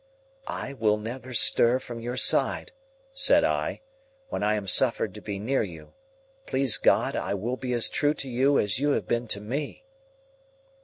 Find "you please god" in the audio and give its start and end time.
5.61-7.15